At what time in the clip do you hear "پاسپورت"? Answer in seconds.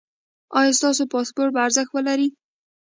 1.13-1.51